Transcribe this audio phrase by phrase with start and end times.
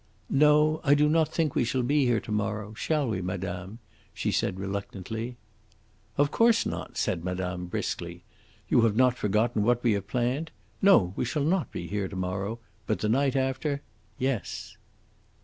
[0.31, 3.77] "No, I do not think we shall be here, to morrow, shall we, madame?"
[4.15, 5.37] she said reluctantly.
[6.17, 8.23] "Of course not," said madame briskly.
[8.67, 10.49] "You have not forgotten what we have planned?
[10.81, 13.83] No, we shall not be here to morrow; but the night after
[14.17, 14.75] yes."